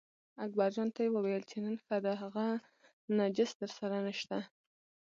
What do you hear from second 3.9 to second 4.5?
نشته.